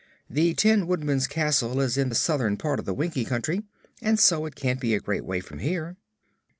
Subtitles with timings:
[0.27, 3.61] "The Tin Woodman's castle is in the southern part of the Winkie Country,
[4.01, 5.95] and so it can't be a great way from here."